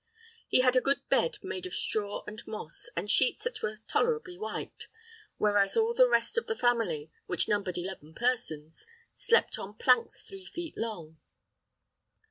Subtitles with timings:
[0.47, 4.35] He had a good bed made of straw and moss, and sheets that were tolerably
[4.35, 4.87] white,
[5.37, 10.47] whereas all the rest of the family, which numbered eleven persons, slept on planks three
[10.47, 11.19] feet long.